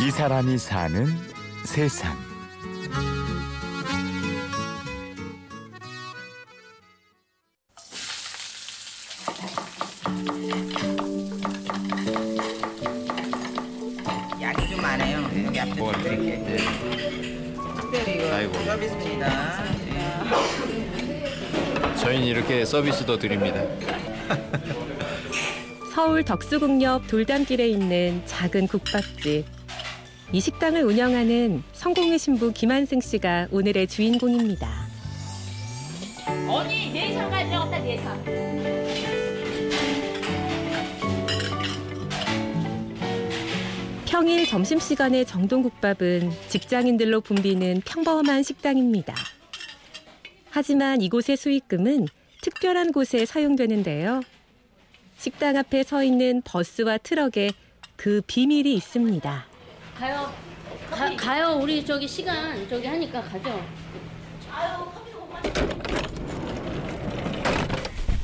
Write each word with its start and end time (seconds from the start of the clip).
이 0.00 0.10
사람이 0.10 0.58
사는 0.58 1.06
세상. 1.64 2.16
약이 14.40 14.70
좀 14.70 14.80
많아요. 14.80 15.18
여기 15.46 15.60
앞에 15.60 15.74
드릴게. 16.02 16.36
네. 16.36 16.56
특별히 17.80 18.16
이거 18.16 18.34
아이고. 18.34 18.52
서비스입니다. 18.64 19.64
저희는 21.96 22.26
이렇게 22.26 22.64
서비스도 22.64 23.18
드립니다. 23.18 23.62
서울 25.94 26.22
덕수궁역 26.24 27.08
돌담길에 27.08 27.66
있는 27.68 28.22
작은 28.26 28.68
국밥집. 28.68 29.57
이 30.30 30.40
식당을 30.40 30.82
운영하는 30.82 31.62
성공의 31.72 32.18
신부 32.18 32.52
김한승 32.52 33.00
씨가 33.00 33.48
오늘의 33.50 33.86
주인공입니다. 33.86 34.68
언니 36.46 36.92
내상 36.92 37.30
가져갔다 37.30 37.78
내상. 37.78 38.24
평일 44.04 44.46
점심시간의 44.46 45.24
정동국밥은 45.24 46.30
직장인들로 46.48 47.22
붐비는 47.22 47.80
평범한 47.86 48.42
식당입니다. 48.42 49.14
하지만 50.50 51.00
이곳의 51.00 51.38
수익금은 51.38 52.06
특별한 52.42 52.92
곳에 52.92 53.24
사용되는데요. 53.24 54.20
식당 55.16 55.56
앞에 55.56 55.84
서 55.84 56.04
있는 56.04 56.42
버스와 56.44 56.98
트럭에 56.98 57.50
그 57.96 58.20
비밀이 58.26 58.74
있습니다. 58.74 59.57
가요. 59.98 60.32
가, 60.90 61.16
가요. 61.16 61.58
우리 61.60 61.84
저기 61.84 62.06
시간 62.06 62.68
저기 62.68 62.86
하니까 62.86 63.20
가죠. 63.20 63.64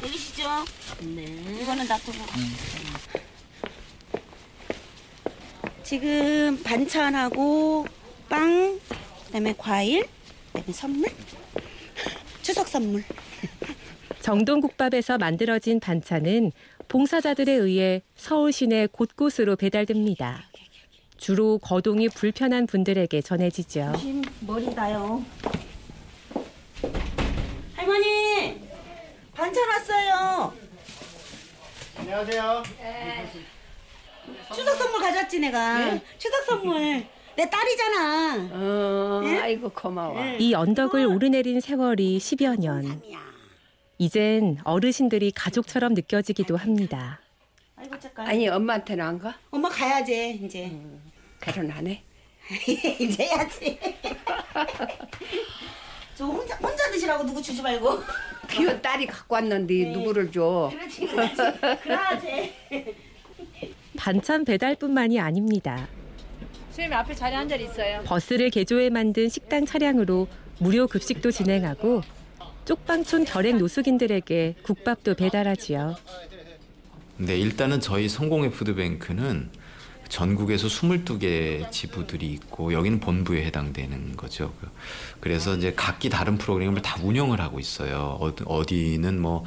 들리시죠? 0.00 0.48
네. 1.16 1.24
이거는 1.60 1.88
놔두고. 1.88 2.18
지금 5.82 6.62
반찬하고 6.62 7.86
빵, 8.28 8.78
그다음에 9.26 9.52
과일, 9.58 10.06
그다음에 10.52 10.72
선물, 10.72 11.10
추석 12.42 12.68
선물. 12.68 13.02
정동국밥에서 14.20 15.18
만들어진 15.18 15.80
반찬은 15.80 16.52
봉사자들에 16.88 17.52
의해 17.52 18.02
서울 18.14 18.52
시내 18.52 18.86
곳곳으로 18.86 19.56
배달됩니다. 19.56 20.45
주로 21.26 21.58
거동이 21.58 22.08
불편한 22.08 22.68
분들에게 22.68 23.20
전해지죠. 23.20 23.90
조심 23.94 24.22
머리 24.42 24.72
나요. 24.72 25.24
할머니 27.74 28.60
반찬 29.34 29.68
왔어요. 29.68 30.52
안녕하세요. 31.98 32.62
추석 34.54 34.76
선물 34.76 35.00
가져왔지 35.00 35.40
내가. 35.40 35.98
추석 36.16 36.44
선물. 36.44 37.04
내 37.34 37.50
딸이잖아. 37.50 38.48
어, 38.52 39.22
예? 39.24 39.38
아이고 39.38 39.68
고마워. 39.70 40.36
이 40.38 40.54
언덕을 40.54 41.06
오르내린 41.06 41.60
세월이 41.60 42.18
10여 42.18 42.60
년. 42.60 43.02
이젠 43.98 44.58
어르신들이 44.62 45.32
가족처럼 45.32 45.94
느껴지기도 45.94 46.56
합니다. 46.56 47.18
아이고 47.74 47.98
잠깐. 47.98 48.28
아니 48.28 48.48
엄마한테는 48.48 49.04
안 49.04 49.18
가? 49.18 49.36
엄마 49.50 49.68
가야지 49.68 50.40
이제. 50.44 50.70
결혼 51.46 51.70
안 51.70 51.86
해? 51.86 52.02
이제 52.98 53.24
해야지. 53.24 53.78
저 56.16 56.24
혼자 56.24 56.56
혼자 56.56 56.90
드시라고 56.90 57.24
누구 57.24 57.40
주지 57.40 57.62
말고. 57.62 58.00
귀여 58.50 58.80
딸이 58.80 59.06
갖고 59.06 59.34
왔는데 59.36 59.90
누구를 59.92 60.32
줘? 60.32 60.70
그렇지 60.72 61.06
그렇지. 61.06 61.36
그래야지. 61.82 62.54
반찬 63.96 64.44
배달뿐만이 64.44 65.20
아닙니다. 65.20 65.86
선생님 66.70 66.92
앞에 66.92 67.14
자리 67.14 67.34
한 67.34 67.48
자리 67.48 67.64
있어요. 67.64 68.02
버스를 68.04 68.50
개조해 68.50 68.90
만든 68.90 69.28
식당 69.28 69.64
차량으로 69.64 70.26
무료 70.58 70.86
급식도 70.88 71.30
진행하고 71.30 72.02
쪽방촌 72.64 73.24
결핵 73.24 73.56
노숙인들에게 73.56 74.56
국밥도 74.62 75.14
배달하지요. 75.14 75.96
네, 77.18 77.38
일단은 77.38 77.80
저희 77.80 78.08
성공의 78.08 78.50
푸드뱅크는 78.50 79.50
전국에서 80.08 80.68
22개 80.68 81.70
지부들이 81.70 82.26
있고 82.32 82.72
여기는 82.72 83.00
본부에 83.00 83.44
해당되는 83.46 84.16
거죠. 84.16 84.52
그- 84.60 84.68
그래서 85.20 85.54
이제 85.56 85.72
각기 85.74 86.08
다른 86.08 86.38
프로그램을 86.38 86.82
다 86.82 86.98
운영을 87.02 87.40
하고 87.40 87.58
있어요. 87.58 88.16
어디- 88.20 88.44
어디는 88.46 89.20
뭐 89.20 89.44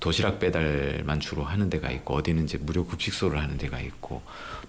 도시락 0.00 0.38
배달만 0.38 1.18
주로 1.18 1.42
하는 1.42 1.68
데가 1.70 1.90
있고 1.90 2.14
어디는 2.14 2.44
이제 2.44 2.56
무료 2.58 2.86
급식소를 2.86 3.40
하는 3.40 3.58
데가 3.58 3.80
있고 3.80 4.22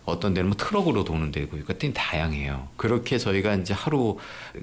어떤 0.05 0.33
데는 0.33 0.49
뭐 0.49 0.57
트럭으로 0.57 1.03
도는 1.03 1.31
데고 1.31 1.55
있고 1.57 1.67
그것들이 1.67 1.93
다양해요. 1.93 2.69
그렇게 2.77 3.19
저희가 3.19 3.53
이제 3.55 3.73
하루 3.75 4.17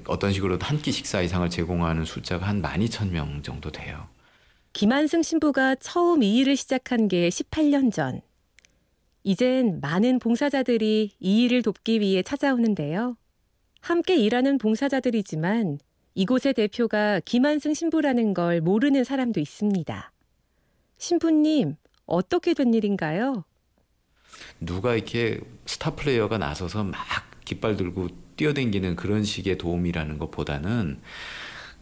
어떤 0.07 0.33
식으로 0.33 0.57
한끼 0.61 0.91
식사 0.91 1.21
이상을 1.21 1.49
제공하는 1.49 2.03
숫자가 2.03 2.45
한 2.47 2.61
12,000명 2.61 3.43
정도 3.43 3.71
돼요. 3.71 4.07
김한승 4.73 5.23
신부가 5.23 5.75
처음 5.75 6.21
이 6.21 6.37
일을 6.37 6.57
시작한 6.57 7.07
게 7.07 7.29
18년 7.29 7.91
전. 7.93 8.21
이젠 9.27 9.81
많은 9.81 10.19
봉사자들이 10.19 11.11
이 11.19 11.43
일을 11.43 11.61
돕기 11.61 11.99
위해 11.99 12.23
찾아오는데요. 12.23 13.17
함께 13.81 14.15
일하는 14.15 14.57
봉사자들이지만 14.57 15.79
이곳의 16.15 16.53
대표가 16.53 17.19
김한승 17.25 17.73
신부라는 17.73 18.33
걸 18.33 18.61
모르는 18.61 19.03
사람도 19.03 19.41
있습니다. 19.41 20.13
신부님, 20.97 21.75
어떻게 22.05 22.53
된 22.53 22.73
일인가요? 22.73 23.43
누가 24.61 24.95
이렇게 24.95 25.41
스타 25.65 25.93
플레이어가 25.93 26.37
나서서 26.37 26.85
막 26.85 26.97
깃발 27.43 27.75
들고 27.75 28.07
뛰어댕기는 28.37 28.95
그런 28.95 29.25
식의 29.25 29.57
도움이라는 29.57 30.19
것보다는 30.19 31.01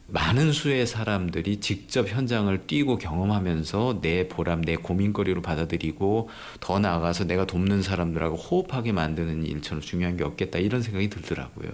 많은 0.07 0.51
수의 0.51 0.85
사람들이 0.85 1.59
직접 1.59 2.07
현장을 2.07 2.67
뛰고 2.67 2.97
경험하면서 2.97 3.99
내 4.01 4.27
보람, 4.27 4.61
내 4.61 4.75
고민거리로 4.75 5.41
받아들이고 5.41 6.29
더 6.59 6.79
나아가서 6.79 7.25
내가 7.25 7.45
돕는 7.45 7.81
사람들하고 7.81 8.35
호흡하게 8.35 8.91
만드는 8.91 9.45
일처럼 9.45 9.81
중요한 9.81 10.15
게 10.15 10.23
없겠다 10.23 10.59
이런 10.59 10.81
생각이 10.81 11.09
들더라고요. 11.09 11.69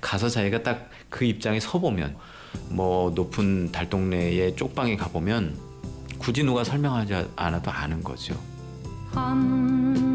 가서 0.00 0.28
자기가 0.28 0.62
딱 0.62 0.90
그 1.10 1.24
입장에 1.24 1.60
서보면 1.60 2.16
뭐 2.70 3.10
높은 3.10 3.70
달동네의 3.70 4.56
쪽방에 4.56 4.96
가보면 4.96 5.58
굳이 6.18 6.42
누가 6.44 6.64
설명하지 6.64 7.26
않아도 7.36 7.70
아는 7.70 8.02
거죠. 8.02 8.40
한 9.12 10.09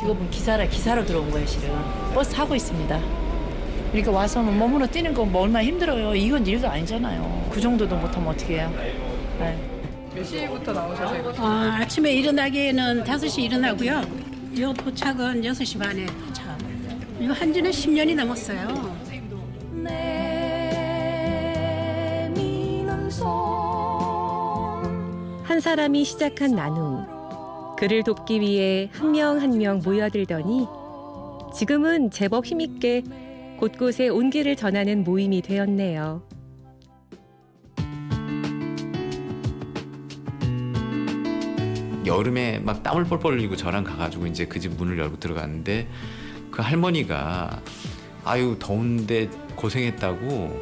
직업은 0.00 0.30
기사라 0.30 0.64
기사로 0.66 1.04
들어온 1.04 1.30
거예요, 1.30 1.46
실은. 1.46 1.68
버스 2.14 2.32
타고 2.32 2.54
있습니다. 2.54 2.98
이렇게 3.92 4.08
와서는 4.08 4.58
몸으로 4.58 4.86
뛰는 4.86 5.12
거뭐 5.12 5.42
얼마나 5.42 5.62
힘들어요. 5.62 6.14
이건 6.14 6.46
일도 6.46 6.66
아니잖아요. 6.66 7.48
그 7.50 7.60
정도도 7.60 7.96
못하면 7.96 8.28
어떻게 8.30 8.60
해요? 8.60 8.72
네. 9.38 9.58
아, 11.38 11.76
아침에 11.82 12.12
일어나기에는 12.12 13.04
5시 13.04 13.42
일어나고요. 13.42 14.02
요 14.60 14.72
도착은 14.72 15.42
6시 15.42 15.78
반에 15.78 16.06
도착. 16.06 16.56
이거 17.20 17.34
한 17.34 17.52
지는 17.52 17.70
10년이 17.70 18.14
넘었어요. 18.16 18.96
한 25.44 25.60
사람이 25.60 26.04
시작한 26.04 26.52
나눔. 26.52 27.19
그를 27.80 28.02
돕기 28.04 28.40
위해 28.40 28.90
한 28.92 29.10
명 29.12 29.38
한 29.40 29.56
명 29.56 29.80
모여들더니 29.82 30.66
지금은 31.54 32.10
제법 32.10 32.44
힘있게 32.44 33.02
곳곳에 33.58 34.08
온기를 34.08 34.54
전하는 34.54 35.02
모임이 35.02 35.40
되었네요. 35.42 36.22
여름에 42.06 42.58
막 42.60 42.82
땀을 42.82 43.04
뻘뻘 43.04 43.34
흘리고 43.34 43.56
저랑 43.56 43.84
가가지고 43.84 44.26
이제 44.26 44.46
그 44.46 44.58
집 44.58 44.72
문을 44.74 44.98
열고 44.98 45.18
들어갔는데 45.18 45.88
그 46.50 46.62
할머니가 46.62 47.60
아유 48.24 48.56
더운데 48.58 49.28
고생했다고 49.56 50.60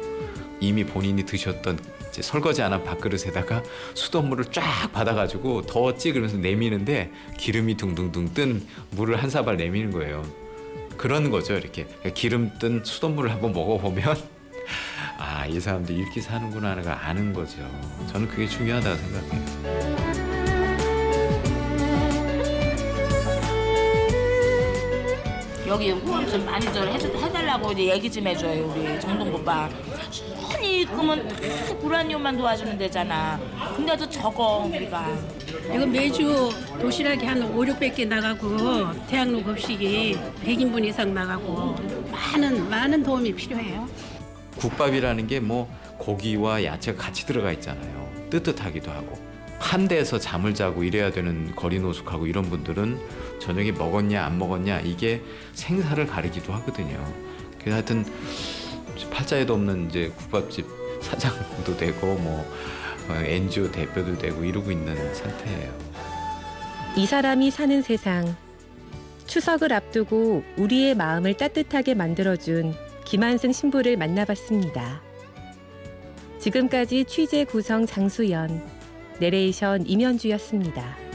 이미 0.61 0.85
본인이 0.85 1.25
드셨던 1.25 1.79
이제 2.19 2.27
설거지 2.27 2.61
안 2.61 2.69
한 2.73 2.83
밥그릇에다가 2.83 3.63
수돗물을 3.95 4.45
쫙 4.51 4.91
받아가지고 4.91 5.63
더웠지 5.63 6.11
그러면서 6.11 6.37
내미는데 6.37 7.11
기름이 7.37 7.77
둥둥둥 7.77 8.33
뜬 8.33 8.67
물을 8.91 9.15
한 9.23 9.29
사발 9.29 9.57
내미는 9.57 9.91
거예요. 9.91 10.23
그런 10.97 11.31
거죠 11.31 11.55
이렇게 11.55 11.87
기름 12.13 12.51
뜬 12.59 12.83
수돗물을 12.83 13.31
한번 13.31 13.53
먹어보면 13.53 14.17
아, 15.17 15.45
이 15.47 15.59
사람들 15.59 15.95
이렇게 15.95 16.21
사는구나를 16.21 16.87
아는 16.89 17.33
거죠. 17.33 17.57
저는 18.11 18.27
그게 18.27 18.45
중요하다고 18.47 18.95
생각해요. 18.97 20.09
여기 25.67 25.91
후원 25.91 26.27
좀 26.27 26.45
많이들 26.45 26.91
해주, 26.91 27.07
해달라고 27.15 27.71
이제 27.73 27.85
얘기 27.85 28.11
좀 28.11 28.27
해줘요 28.27 28.65
우리 28.75 28.99
정동 28.99 29.33
오빠. 29.33 29.69
그러면 30.63 31.27
다 31.27 31.35
불안이만 31.79 32.37
도와주는 32.37 32.77
데잖아. 32.77 33.39
근데도 33.75 34.09
적어 34.09 34.65
우리가. 34.71 35.07
이거 35.73 35.85
매주 35.85 36.49
도시락이 36.79 37.25
한 37.25 37.41
5, 37.43 37.61
600개 37.61 38.07
나가고 38.07 39.05
태양로 39.07 39.43
급식이 39.43 40.17
100인분 40.43 40.85
이상 40.85 41.13
나가고 41.13 41.75
많은 42.11 42.69
많은 42.69 43.03
도움이 43.03 43.33
필요해요. 43.33 43.87
국밥이라는 44.57 45.27
게 45.27 45.39
뭐 45.39 45.69
고기와 45.97 46.63
야채가 46.63 47.01
같이 47.01 47.25
들어가 47.25 47.51
있잖아요. 47.53 48.09
뜨뜻하기도 48.29 48.91
하고. 48.91 49.17
한 49.59 49.87
데에서 49.89 50.17
잠을 50.19 50.53
자고 50.53 50.83
이래야 50.83 51.11
되는 51.11 51.53
거리 51.55 51.79
노숙하고 51.79 52.27
이런 52.27 52.49
분들은 52.49 52.99
저녁에 53.41 53.71
먹었냐 53.73 54.23
안 54.23 54.37
먹었냐 54.39 54.79
이게 54.81 55.21
생사를 55.53 56.05
가리기도 56.07 56.53
하거든요. 56.53 57.03
그래서 57.59 57.75
하여튼 57.75 58.05
팔자에도 59.07 59.53
없는 59.53 59.89
이제 59.89 60.11
국밥집 60.17 60.65
사장도 61.01 61.77
되고 61.77 62.15
뭐 62.15 62.45
어, 63.09 63.13
NGO 63.13 63.71
대표도 63.71 64.17
되고 64.17 64.43
이러고 64.43 64.71
있는 64.71 65.13
상태예요. 65.13 65.73
이 66.95 67.05
사람이 67.05 67.51
사는 67.51 67.81
세상. 67.81 68.35
추석을 69.25 69.73
앞두고 69.73 70.43
우리의 70.57 70.95
마음을 70.95 71.35
따뜻하게 71.35 71.93
만들어준 71.93 72.73
김한승 73.05 73.51
신부를 73.51 73.95
만나봤습니다. 73.97 75.01
지금까지 76.39 77.05
취재 77.05 77.43
구성 77.43 77.85
장수연, 77.85 78.63
내레이션 79.19 79.85
임현주였습니다. 79.87 81.08